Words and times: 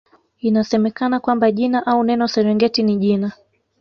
Inasemekana 0.39 1.19
kwamba 1.19 1.51
jina 1.51 1.85
au 1.85 2.03
neno 2.03 2.27
Serengeti 2.27 2.83
ni 2.83 2.97
jina 2.97 3.31